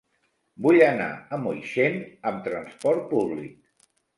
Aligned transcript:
Vull 0.65 0.79
anar 0.85 1.09
a 1.37 1.39
Moixent 1.43 2.01
amb 2.31 2.43
transport 2.51 3.07
públic. 3.13 3.57